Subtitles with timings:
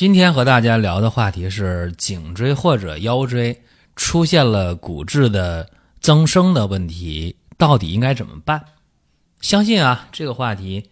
[0.00, 3.62] 今天和大家聊的话题是颈椎或者腰椎
[3.96, 5.68] 出现了骨质的
[6.00, 8.64] 增生的问题，到底应该怎么办？
[9.42, 10.88] 相信啊，这个话题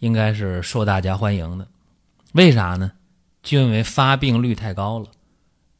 [0.00, 1.66] 应该是受大家欢迎的。
[2.32, 2.92] 为啥呢？
[3.42, 5.06] 就因为发病率太高了，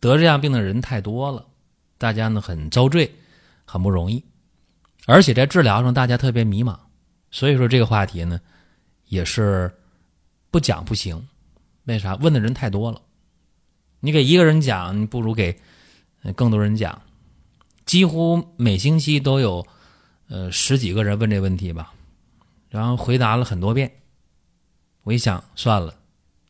[0.01, 1.45] 得这样病的人太多了，
[1.99, 3.15] 大家呢很遭罪，
[3.67, 4.25] 很不容易，
[5.05, 6.79] 而且在治疗上大家特别迷茫，
[7.31, 8.41] 所以说这个话题呢
[9.09, 9.71] 也是
[10.51, 11.23] 不讲不行。
[11.91, 12.15] 为啥？
[12.17, 13.03] 问的人太多了，
[14.01, 15.59] 你给一个人讲，你不如给
[16.37, 17.03] 更多人讲。
[17.85, 19.67] 几乎每星期都有
[20.29, 21.93] 呃十几个人问这问题吧，
[22.69, 23.91] 然后回答了很多遍。
[25.03, 25.95] 我一想，算了，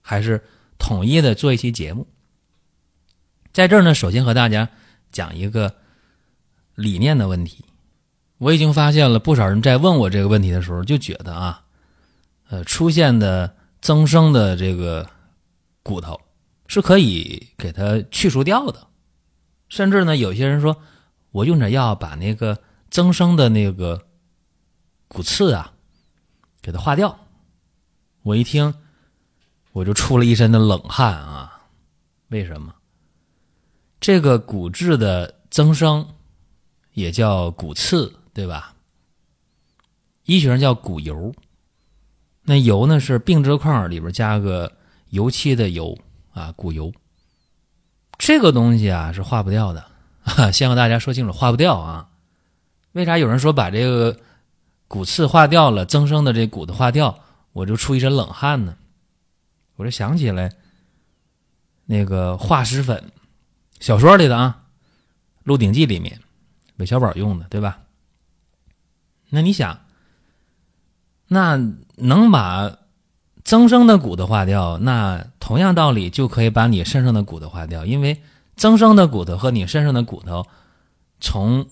[0.02, 0.44] 还是
[0.78, 2.06] 统一的做一期节目。
[3.52, 4.68] 在这儿呢，首先和大家
[5.10, 5.74] 讲一个
[6.74, 7.64] 理念的问题。
[8.36, 11.62] 我已经发现了不少人在问我这个问题的时候，就觉得啊，
[12.48, 15.08] 呃，出现的增生的这个。
[15.90, 16.20] 骨头
[16.68, 18.86] 是可以给它去除掉的，
[19.68, 20.80] 甚至呢，有些人说
[21.32, 22.56] 我用点药把那个
[22.90, 24.00] 增生的那个
[25.08, 25.72] 骨刺啊
[26.62, 27.18] 给它化掉。
[28.22, 28.72] 我一听
[29.72, 31.60] 我就出了一身的冷汗啊！
[32.28, 32.72] 为什么？
[33.98, 36.06] 这个骨质的增生
[36.92, 38.76] 也叫骨刺，对吧？
[40.22, 41.34] 医学上叫骨疣。
[42.42, 44.72] 那疣呢是病字框里边加个。
[45.10, 45.98] 油漆的油
[46.32, 46.92] 啊，骨油，
[48.18, 49.84] 这个东西啊是化不掉的。
[50.52, 52.08] 先和大家说清楚，化不掉啊。
[52.92, 54.16] 为啥有人说把这个
[54.86, 57.18] 骨刺化掉了，增生的这骨头化掉，
[57.52, 58.76] 我就出一身冷汗呢？
[59.76, 60.52] 我就想起来
[61.86, 63.10] 那个化石粉，
[63.80, 64.62] 小说里的啊，
[65.42, 66.20] 《鹿鼎记》里面
[66.76, 67.80] 韦小宝用的，对吧？
[69.30, 69.80] 那你想，
[71.26, 71.56] 那
[71.96, 72.76] 能把？
[73.50, 78.22] 增生的骨头化掉，那同样道理就可以把你身上的骨头化掉，因为
[78.54, 80.46] 增生的骨头和你身上的骨头，
[81.18, 81.66] 从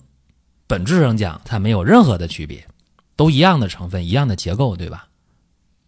[0.67, 2.67] 本质上讲，它没有任何的区别，
[3.15, 5.07] 都一样的成分，一样的结构，对吧？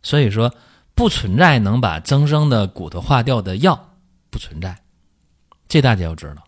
[0.01, 0.55] 所以说，
[0.95, 3.89] 不存在能把增生的骨头化掉的药，
[4.31, 4.79] 不存在，
[5.67, 6.45] 这大家要知道。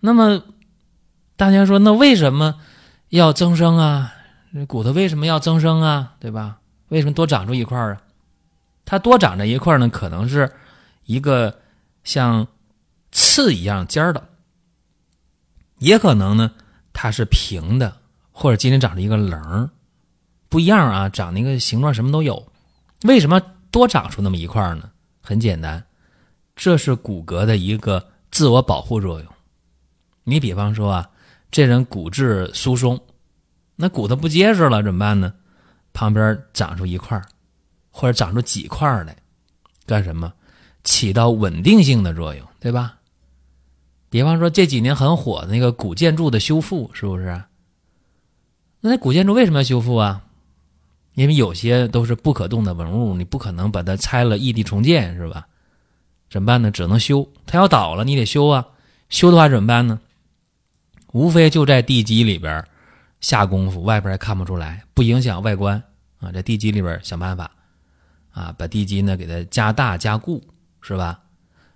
[0.00, 0.42] 那么，
[1.34, 2.56] 大家说，那为什么
[3.08, 4.12] 要增生啊？
[4.66, 6.12] 骨头为什么要增生啊？
[6.20, 6.58] 对吧？
[6.88, 8.02] 为什么多长出一块啊？
[8.90, 10.50] 它多长在一块呢，可能是
[11.04, 11.60] 一个
[12.04, 12.48] 像
[13.12, 14.30] 刺一样尖的，
[15.76, 16.52] 也可能呢
[16.94, 17.98] 它是平的，
[18.32, 19.68] 或者今天长着一个棱儿
[20.48, 22.50] 不一样啊，长那个形状什么都有。
[23.02, 23.38] 为什么
[23.70, 24.90] 多长出那么一块呢？
[25.20, 25.84] 很简单，
[26.56, 29.32] 这是骨骼的一个自我保护作用。
[30.24, 31.10] 你比方说啊，
[31.50, 32.98] 这人骨质疏松，
[33.76, 35.34] 那骨头不结实了怎么办呢？
[35.92, 37.20] 旁边长出一块
[37.98, 39.16] 或者长出几块来，
[39.84, 40.32] 干什么？
[40.84, 42.98] 起到稳定性的作用，对吧？
[44.08, 47.42] 比方说这几年很火的那个古建筑的修复，是不是？
[48.80, 50.22] 那那古建筑为什么要修复啊？
[51.14, 55.48] 因为有些都是不可动的文物，你不可能把它拆了异地重建，是吧？
[56.30, 56.70] 怎么办呢？
[56.70, 57.28] 只能修。
[57.46, 58.64] 它要倒了，你得修啊。
[59.08, 59.98] 修的话怎么办呢？
[61.12, 62.64] 无非就在地基里边
[63.20, 65.82] 下功夫，外边还看不出来，不影响外观
[66.20, 66.30] 啊。
[66.30, 67.50] 在地基里边想办法。
[68.38, 70.40] 啊，把地基呢给它加大加固，
[70.80, 71.18] 是吧？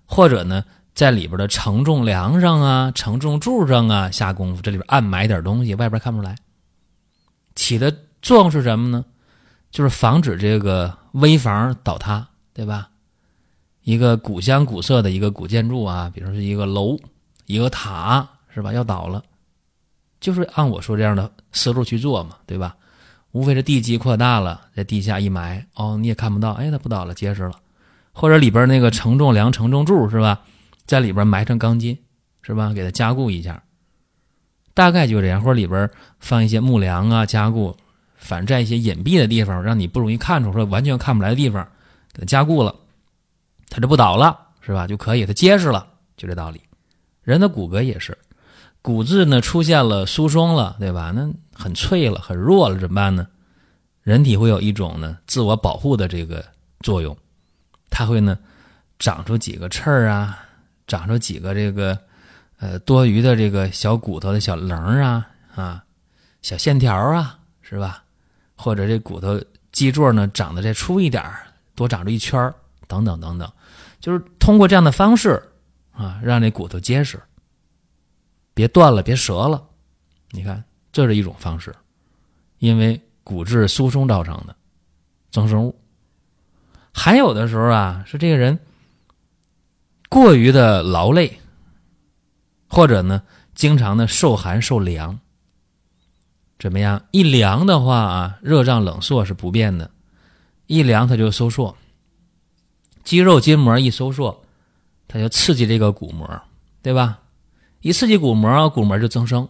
[0.07, 0.65] 或者呢，
[0.95, 6.37] 在里边的承重梁上啊、承重柱上啊下功夫，这里边暗埋点东西，外边看不出来。
[7.57, 9.05] 起的作用是什么呢？
[9.71, 12.91] 就是防止这个危房倒塌，对吧？
[13.83, 16.97] 一个古香古色的一个古建筑啊，比如说是一个楼、
[17.47, 18.73] 一个塔，是吧？
[18.73, 19.23] 要倒了，
[20.21, 22.77] 就是按我说这样的思路去做嘛，对吧？
[23.33, 27.53] 无非是地基扩大了，在地下一埋，哦，你也看不到，哎，它不倒了，结实了，
[28.13, 30.43] 或者里边那个承重梁、承重柱是吧，
[30.87, 31.99] 在里边埋上钢筋，
[32.43, 32.73] 是吧？
[32.75, 33.63] 给它加固一下，
[34.75, 35.89] 大概就这样，或者里边
[36.21, 37.75] 放一些木梁啊，加固，
[38.17, 41.67] 反正在一些隐蔽的地方，让你不容易看出，说完全看不来的地方，
[42.13, 42.75] 给它加固了，
[43.71, 44.87] 它就不倒了，是吧？
[44.87, 45.87] 就可以，它结实了，
[46.19, 46.61] 就这道理。
[47.23, 48.17] 人的骨骼也是。
[48.83, 51.13] 骨质呢出现了疏松了，对吧？
[51.15, 53.27] 那很脆了，很弱了，怎么办呢？
[54.03, 56.45] 人体会有一种呢自我保护的这个
[56.81, 57.17] 作用，
[57.91, 58.39] 它会呢
[58.99, 60.39] 长出几个刺儿啊，
[60.87, 61.97] 长出几个这个
[62.59, 65.85] 呃多余的这个小骨头的小棱啊啊，
[66.43, 68.03] 小线条啊，是吧？
[68.57, 69.41] 或者这骨头
[69.71, 72.55] 基座呢长得再粗一点儿多长出一圈儿
[72.87, 73.51] 等等等等，
[74.01, 75.43] 就是通过这样的方式
[75.93, 77.21] 啊，让这骨头结实，
[78.53, 79.63] 别断了，别折了。
[80.31, 81.75] 你看，这是一种方式，
[82.59, 84.55] 因为骨质疏松造成的
[85.31, 85.75] 增生物。
[86.93, 88.59] 还有的时候啊，是这个人
[90.11, 91.41] 过于的劳累，
[92.69, 93.23] 或者呢，
[93.55, 95.19] 经常的受寒受凉。
[96.59, 97.03] 怎么样？
[97.11, 99.91] 一凉的话啊，热胀冷缩是不变的，
[100.67, 101.77] 一凉它就收缩，
[103.03, 104.45] 肌肉筋膜一收缩，
[105.09, 106.43] 它就刺激这个骨膜，
[106.83, 107.19] 对吧？
[107.81, 109.49] 一刺激骨膜，骨膜就增生，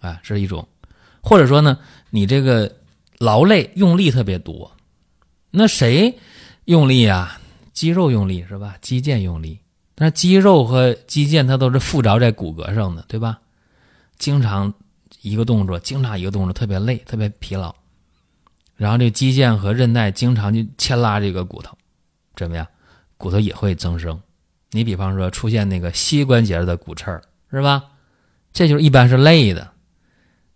[0.00, 0.66] 啊，是一种。
[1.22, 1.78] 或者说呢，
[2.10, 2.76] 你这个
[3.18, 4.70] 劳累用力特别多，
[5.50, 6.18] 那谁？
[6.66, 7.40] 用力啊，
[7.72, 8.76] 肌肉用力是吧？
[8.80, 9.58] 肌腱用力，
[9.96, 13.40] 那肌肉和肌腱它都是附着在骨骼上的，对吧？
[14.18, 14.72] 经常
[15.22, 17.74] 一个动作，经常一个动作，特别累，特别疲劳，
[18.76, 21.76] 然后这肌腱和韧带经常就牵拉这个骨头，
[22.36, 22.66] 怎么样？
[23.16, 24.20] 骨头也会增生。
[24.70, 27.20] 你比方说出现那个膝关节的骨刺儿，
[27.50, 27.82] 是吧？
[28.52, 29.72] 这就是一般是累的。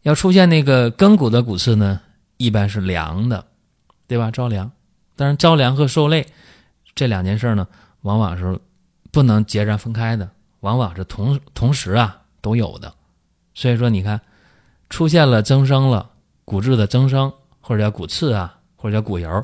[0.04, 2.00] 要出现那个跟骨的骨刺呢，
[2.36, 3.46] 一般是凉的，
[4.06, 4.30] 对吧？
[4.30, 4.70] 着凉。
[5.16, 6.26] 但是着凉和受累
[6.94, 7.66] 这两件事呢，
[8.02, 8.58] 往往是
[9.10, 10.30] 不能截然分开的，
[10.60, 12.92] 往往是同同时啊都有的。
[13.54, 14.20] 所以说，你看
[14.90, 16.10] 出现了增生了
[16.44, 19.42] 骨质的增生，或者叫骨刺啊，或者叫骨疣，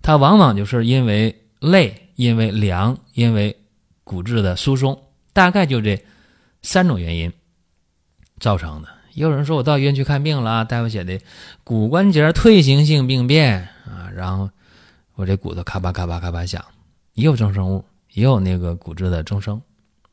[0.00, 3.54] 它往往就是因为累、因为凉、因为
[4.04, 4.98] 骨质的疏松，
[5.34, 6.02] 大概就这
[6.62, 7.30] 三种原因
[8.40, 8.88] 造成的。
[9.18, 11.20] 也有人说我到医院去看病了，大夫写的
[11.64, 14.48] 骨关节退行性病变啊，然后。
[15.14, 16.64] 我这骨头咔吧咔吧咔吧响，
[17.14, 19.60] 也有增生物，也有那个骨质的增生，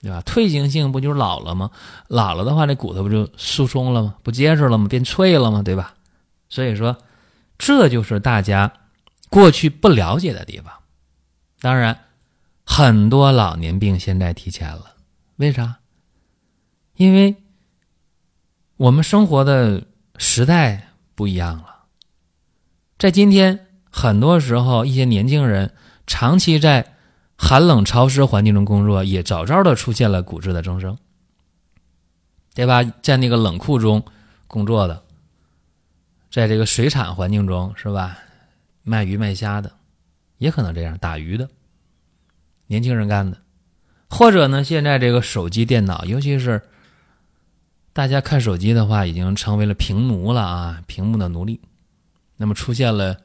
[0.02, 0.20] 对吧？
[0.22, 1.70] 退行性不就是老了吗？
[2.08, 4.16] 老了的话，这骨头不就疏松了吗？
[4.24, 4.88] 不结实了吗？
[4.88, 5.62] 变脆了吗？
[5.62, 5.94] 对吧？
[6.50, 6.98] 所以说，
[7.60, 8.74] 这就是大家
[9.30, 10.74] 过去不了解的地方。
[11.62, 12.00] 当然，
[12.66, 14.96] 很多老年病现在提前了，
[15.36, 15.76] 为啥？
[16.96, 17.36] 因为
[18.78, 19.84] 我们生活的
[20.18, 21.86] 时代不一样了，
[22.98, 23.62] 在今天。
[23.98, 25.74] 很多时候，一些年轻人
[26.06, 26.96] 长期在
[27.38, 30.98] 寒冷潮湿环境中工作，也早早的出现了骨质的增生，
[32.54, 32.84] 对吧？
[33.02, 34.04] 在那个冷库中
[34.48, 35.02] 工作的，
[36.30, 38.18] 在这个水产环境中，是吧？
[38.84, 39.72] 卖鱼卖虾的，
[40.40, 41.48] 也可能这样打鱼的，
[42.68, 43.38] 年轻人干的，
[44.10, 46.62] 或者呢，现在这个手机、电脑，尤其是
[47.96, 51.62] 大家看手机的话，已经成为了屏奴了啊，屏幕的奴隶，
[52.36, 53.18] 那么出现了。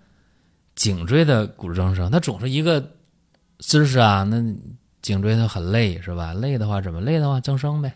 [0.77, 2.93] 颈椎的骨质增生，它总是一个
[3.59, 4.41] 姿势啊，那
[5.03, 6.33] 颈椎它很累是吧？
[6.33, 7.93] 累的话怎么累的话增生呗，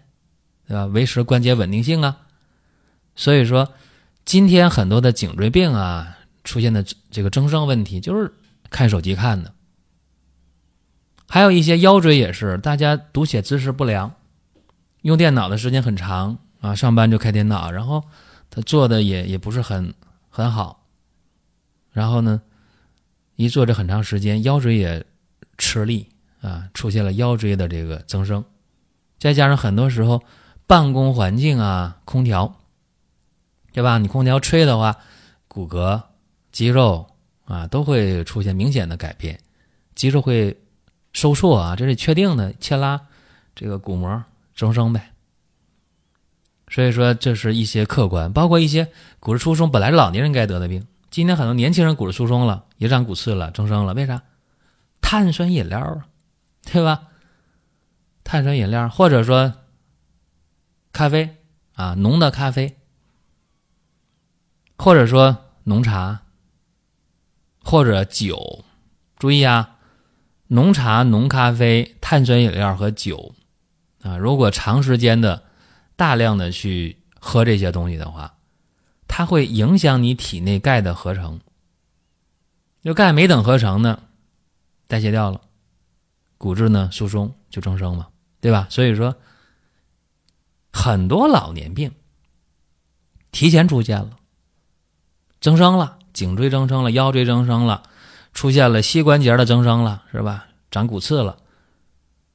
[0.66, 0.84] 对吧？
[0.86, 2.18] 维持关节稳定性啊。
[3.16, 3.72] 所以说，
[4.26, 8.30] 今天很多的颈椎病啊出现的这个增生问题，就是
[8.68, 9.54] 看手机看的。
[11.26, 14.12] 还有一些腰椎也是，大家读写姿势不良，
[15.02, 18.02] 用电脑的时间很长啊，上班就开电脑，然后
[18.48, 19.92] 他做的也也不是很
[20.30, 20.86] 很好，
[21.92, 22.40] 然后呢？
[23.36, 25.04] 一坐着很长时间，腰椎也
[25.58, 26.08] 吃力
[26.40, 28.42] 啊，出现了腰椎的这个增生，
[29.18, 30.22] 再加上很多时候
[30.66, 32.54] 办公环境啊，空调，
[33.72, 33.98] 对吧？
[33.98, 34.96] 你空调吹的话，
[35.48, 36.00] 骨骼、
[36.50, 37.08] 肌肉
[37.44, 39.38] 啊都会出现明显的改变，
[39.94, 40.56] 肌肉会
[41.12, 42.98] 收缩啊，这是确定的，牵拉
[43.54, 45.10] 这个骨膜增生呗。
[46.74, 48.88] 所以说，这是一些客观，包括一些
[49.20, 50.84] 骨质疏松本来是老年人该得的病。
[51.08, 54.22] 今天很多年轻人骨质疏松了，也长骨刺了，增生了，为啥？
[55.00, 56.08] 碳酸饮料啊，
[56.64, 57.02] 对吧？
[58.24, 59.54] 碳酸饮料或者说
[60.90, 61.36] 咖啡
[61.74, 62.76] 啊，浓的咖啡，
[64.76, 66.22] 或者说浓茶，
[67.62, 68.64] 或者酒。
[69.16, 69.76] 注意啊，
[70.48, 73.32] 浓茶、浓咖啡、碳酸饮料和酒
[74.02, 75.44] 啊，如果长时间的、
[75.96, 78.34] 大量的去喝这些东西的话。
[79.06, 81.38] 它会影响你体内钙的合成，
[82.82, 84.00] 就钙没等合成呢，
[84.88, 85.40] 代谢掉了，
[86.36, 88.08] 骨质呢疏松就增生嘛，
[88.40, 88.66] 对吧？
[88.70, 89.14] 所以说，
[90.72, 91.92] 很多老年病
[93.30, 94.16] 提前出现了，
[95.40, 97.84] 增生了，颈椎增生了，腰椎增生了，
[98.32, 100.46] 出现了膝关节的增生了，是吧？
[100.72, 101.38] 长骨刺了，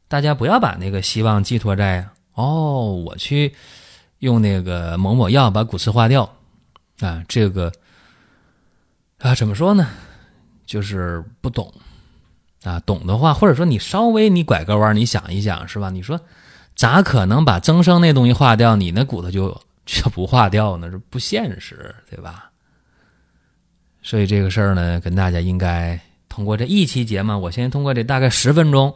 [0.07, 2.07] 大家不要把那个希望寄托在
[2.39, 3.53] 哦，我去
[4.19, 6.29] 用那个某某药把骨刺化掉。
[7.01, 7.71] 啊，这个
[9.19, 9.87] 啊，怎么说呢？
[10.65, 11.73] 就是不懂
[12.63, 15.89] 啊，懂的话，或者说你稍微你拐个弯，你想一想，是吧？
[15.89, 16.19] 你说
[16.75, 20.89] 咋可能把增生那东西化掉，你那骨头就就不化掉呢？
[20.89, 22.51] 这不现实，对吧？
[24.01, 28.95] 所以这个事儿呢，跟大家应该通过这一期节目，我先通过这大概十分钟，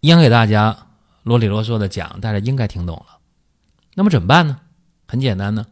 [0.00, 0.76] 应给大家
[1.24, 3.18] 啰里啰嗦的讲，大家应该听懂了。
[3.94, 4.60] 那么怎么办呢？
[5.06, 5.66] 很简单呢，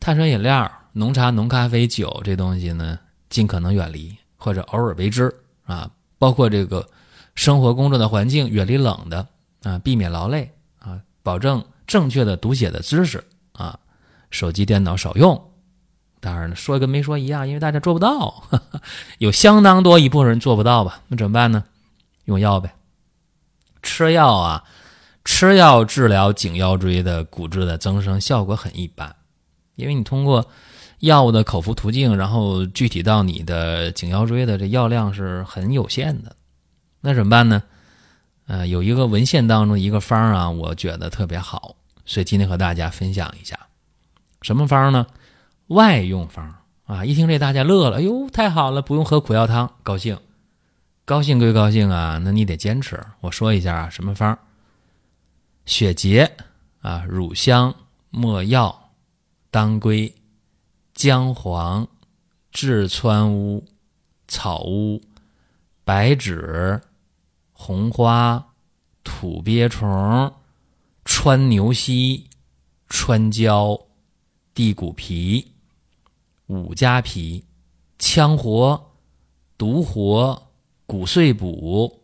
[0.00, 2.98] 碳酸饮料、浓茶、浓咖啡、酒这东西呢，
[3.30, 5.32] 尽可能远离或者偶尔为之
[5.64, 5.90] 啊。
[6.18, 6.88] 包括这个
[7.34, 9.28] 生活工作的环境，远离冷的
[9.62, 13.78] 啊，避免劳累啊，保证正确的读写的知识啊，
[14.30, 15.50] 手机、电脑少用。
[16.20, 18.44] 当然了，说跟没说一样，因为大家做不到，
[19.18, 21.02] 有相当多一部分人做不到吧？
[21.08, 21.64] 那怎么办呢？
[22.24, 22.74] 用药呗，
[23.82, 24.64] 吃药啊，
[25.24, 29.14] 吃药治疗颈腰椎的骨质的增生效果很一般，
[29.76, 30.46] 因为你通过
[31.00, 36.34] 药物的口服途径，然后具体到你的颈腰椎的这药量是很有限的。
[37.00, 37.62] 那怎么办呢？
[38.46, 43.58] 呃，有一个文献当中一个方啊，我觉得特别好，所以今天和大家分享一下，
[44.40, 45.06] 什么方呢？
[45.66, 46.54] 外用方
[46.86, 50.18] 啊，一听这大家乐了，哎呦，太好了，不用喝苦药汤，高兴，
[51.08, 53.02] 高兴归高兴啊，那你得坚持。
[53.20, 54.38] 我说一下啊，什么方？
[55.64, 56.30] 血竭
[56.82, 57.74] 啊，乳香、
[58.10, 58.90] 没药、
[59.50, 60.14] 当归、
[60.92, 61.88] 姜黄、
[62.52, 63.64] 炙川乌、
[64.26, 65.00] 草乌、
[65.82, 66.78] 白芷、
[67.52, 68.46] 红花、
[69.02, 70.30] 土鳖虫、
[71.06, 72.28] 川牛膝、
[72.86, 73.80] 川椒、
[74.52, 75.54] 地骨皮。
[76.48, 77.46] 五加皮、
[77.98, 78.90] 羌活、
[79.56, 80.47] 独活、
[80.88, 82.02] 骨碎补、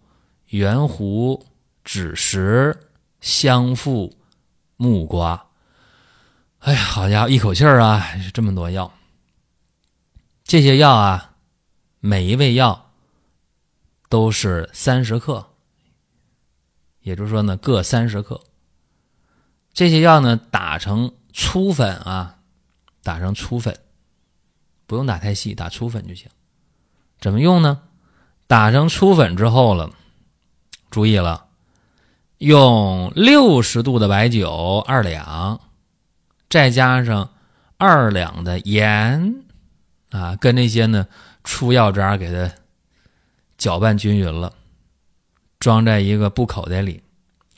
[0.49, 1.47] 圆胡、
[1.87, 4.15] 枳实、香附、
[4.77, 5.47] 木瓜。
[6.59, 8.93] 哎呀，好家伙，一口气儿啊，这么多药。
[10.45, 11.37] 这些药啊，
[11.99, 12.91] 每一味药
[14.11, 15.55] 都是三十克，
[17.01, 18.39] 也就是说呢，各三十克。
[19.73, 22.41] 这些药呢，打成粗粉啊，
[23.03, 23.81] 打成粗粉。
[24.87, 26.29] 不用打太细，打粗粉就行。
[27.19, 27.81] 怎么用呢？
[28.47, 29.91] 打成粗粉之后了，
[30.91, 31.47] 注意了，
[32.39, 35.61] 用六十度的白酒二两，
[36.49, 37.31] 再加上
[37.79, 39.35] 二两的盐
[40.11, 41.07] 啊，跟那些呢
[41.43, 42.55] 出药渣给它
[43.59, 44.53] 搅拌均匀了，
[45.59, 47.03] 装在一个布口袋里，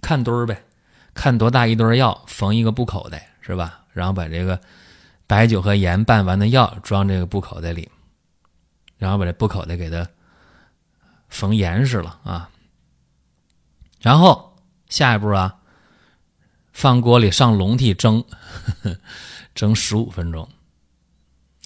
[0.00, 0.62] 看堆儿呗，
[1.14, 3.80] 看多大一堆药，缝一个布口袋是吧？
[3.92, 4.60] 然后把这个。
[5.28, 7.90] 白酒和盐拌完的药装这个布口袋里，
[8.96, 10.06] 然后把这布口袋给它
[11.28, 12.50] 缝严实了啊。
[14.00, 14.56] 然后
[14.88, 15.56] 下一步啊，
[16.72, 18.24] 放锅里上笼屉蒸，
[19.54, 20.48] 蒸十五分钟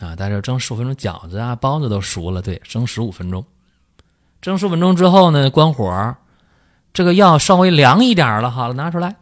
[0.01, 0.17] 啊。
[0.17, 2.41] 大家蒸十五分钟，饺子啊、包子都熟了。
[2.41, 3.45] 对，蒸十五分钟。
[4.41, 6.17] 蒸十五分钟之后呢，关火，
[6.93, 9.17] 这个药稍微凉一点了，好了，拿出来，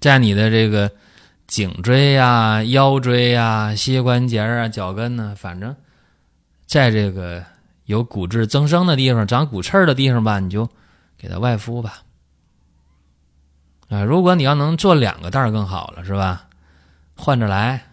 [0.00, 0.92] 在你的这个。
[1.44, 5.76] 颈椎呀、腰椎呀、膝关节啊、脚跟呢，反正
[6.64, 7.44] 在这个
[7.84, 10.68] 有骨质增生的地方、长骨刺的地方吧，你就
[11.16, 12.02] 给它外敷吧。
[13.88, 16.48] 啊，如果你要能做两个袋儿更好了，是吧？
[17.14, 17.84] 换着来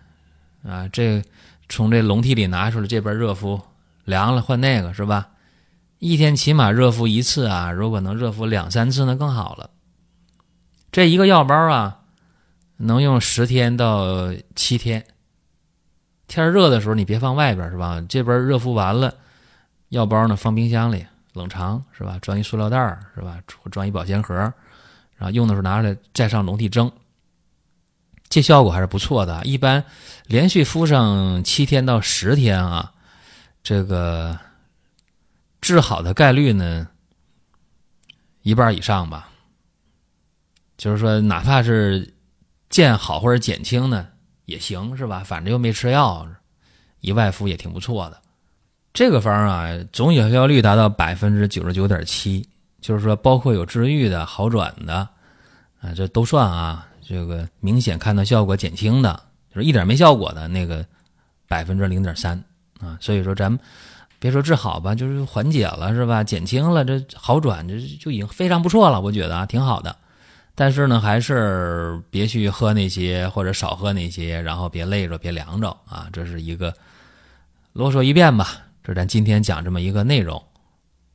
[0.64, 1.24] 啊，这
[1.68, 3.62] 从这笼屉里拿出来，这边热敷
[4.06, 5.30] 凉了换那个，是吧？
[6.00, 9.70] 一天起码热敷一次啊，如果能热敷两三次，那更好了。
[10.92, 11.98] 这一个药包啊。
[12.82, 15.06] 能用十天到七天。
[16.30, 18.02] 天热的时候你别放外边是吧？
[18.08, 19.16] 这边热敷完了，
[19.90, 22.18] 药包呢放冰箱里冷藏是吧？
[22.22, 22.78] 装一塑料袋
[23.14, 23.40] 是吧？
[23.72, 24.34] 装一保鲜盒，
[25.16, 26.92] 然后用的时候拿出来再上笼屉蒸，
[28.30, 29.44] 这效果还是不错的。
[29.46, 29.84] 一般
[30.26, 32.94] 连续敷上七天到十天啊，
[33.62, 34.40] 这个
[35.62, 36.88] 治好的概率呢
[38.42, 39.30] 一半以上吧。
[40.78, 42.14] 就是说，哪怕是。
[42.70, 44.10] 见好或者减轻呢
[44.46, 45.24] 也行是吧？
[45.26, 46.28] 反正又没吃药，
[47.00, 48.22] 一外敷也挺不错的。
[48.94, 52.48] 这个方啊，总有效率达到百分之九十九点七，
[52.82, 55.08] 就是说包括有治愈的好转的
[55.82, 56.86] 啊，这都算啊。
[57.02, 59.20] 这个明显看到效果减轻的，
[59.54, 60.86] 就是一点没效果的那个
[61.48, 62.44] 百分之零点三
[62.80, 62.98] 啊。
[63.02, 63.60] 所以说咱们
[64.20, 66.24] 别说治好吧，就是缓解了是吧？
[66.24, 69.96] 减轻了这好转这就已经非常不错了，我觉得啊挺好的。
[70.54, 76.08] 但是呢，还是别去喝那些，或者少喝那些，然后别累着，别凉着啊！
[76.12, 76.74] 这是一个
[77.72, 78.58] 啰嗦一遍吧。
[78.94, 80.42] 咱今天讲这么一个内容，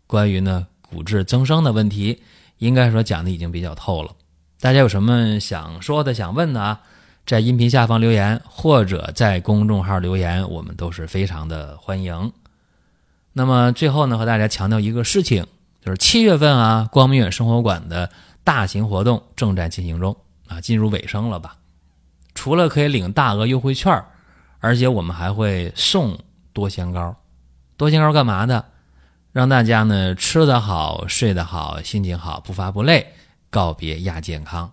[0.06, 2.22] 关于呢骨质增生的问题，
[2.58, 4.12] 应该说讲的已经比较透了。
[4.60, 6.80] 大家有什么想说的、想问的啊？
[7.26, 12.32] 在音频下方留言，或者在公众号留言，我们都是非常的欢迎。
[13.32, 15.46] 那么最后呢，和大家强调一个事情，
[15.82, 18.10] 就是七月份啊，光明远生活馆的
[18.44, 20.14] 大型活动正在进行中
[20.48, 21.56] 啊，进入尾声了吧？
[22.34, 24.04] 除了可以领大额优惠券，
[24.60, 26.18] 而且我们还会送
[26.52, 27.16] 多仙膏。
[27.76, 28.64] 多仙膏干嘛的？
[29.32, 33.12] 让大家呢吃得好、睡得好、心情好、不乏不累，
[33.50, 34.70] 告别亚健康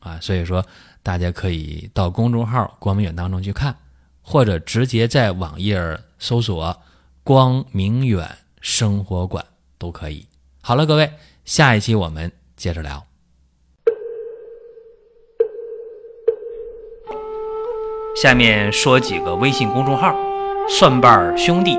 [0.00, 0.18] 啊！
[0.20, 0.64] 所以说，
[1.02, 3.76] 大家可以到公众号“光明远”当中去看，
[4.20, 6.76] 或者直接在网页搜索
[7.22, 8.28] “光明远
[8.60, 9.44] 生活馆”
[9.78, 10.26] 都可以。
[10.60, 11.12] 好了，各位，
[11.44, 13.06] 下一期我们接着聊。
[18.20, 20.12] 下面说几个微信公众号：
[20.68, 21.78] 蒜瓣兄弟、